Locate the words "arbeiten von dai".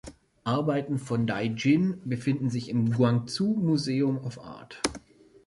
0.45-1.53